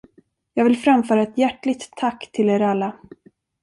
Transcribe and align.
Jag 0.53 0.63
vill 0.63 0.77
framföra 0.77 1.21
ett 1.21 1.37
hjärtligt 1.37 1.91
tack 1.95 2.29
till 2.31 2.49
er 2.49 2.59
alla. 2.59 2.95